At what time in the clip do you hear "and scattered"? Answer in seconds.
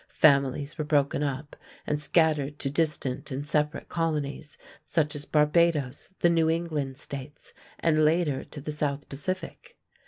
1.85-2.57